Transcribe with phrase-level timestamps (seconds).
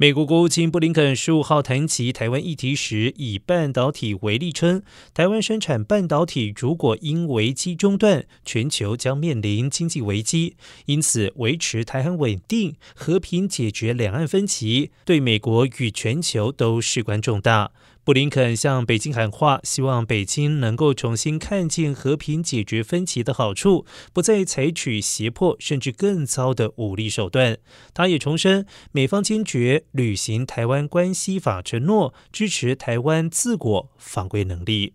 [0.00, 4.80] 美国国务卿布林肯十五号谈及台湾议题时，以半导体为例称，
[5.12, 10.54] 台湾生产半导体如果因危机中断，全球将面临经济危机。
[10.86, 17.72] 因此，维持台湾稳定、和平解决两岸分歧，对美国与全球都事关重大。
[18.08, 23.84] 布林肯向北京喊话，希望北京能够重新看见和平解决分歧的好处，
[24.14, 27.58] 不再采取胁迫甚至更糟的武力手段。
[27.92, 34.94] 他也重申，美方坚决履行《台湾关系法》承诺，支持台湾自国防卫能力。